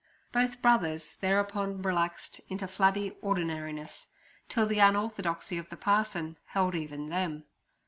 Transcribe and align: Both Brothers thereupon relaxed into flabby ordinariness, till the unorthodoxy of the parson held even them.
Both 0.31 0.63
Brothers 0.63 1.17
thereupon 1.17 1.83
relaxed 1.83 2.41
into 2.49 2.67
flabby 2.67 3.15
ordinariness, 3.21 4.07
till 4.49 4.65
the 4.65 4.79
unorthodoxy 4.79 5.59
of 5.59 5.69
the 5.69 5.77
parson 5.77 6.39
held 6.47 6.73
even 6.73 7.09
them. 7.09 7.43